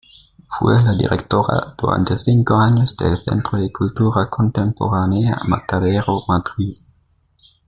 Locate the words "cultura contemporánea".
3.71-5.37